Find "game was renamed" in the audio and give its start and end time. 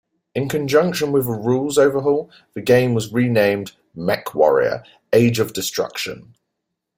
2.63-3.73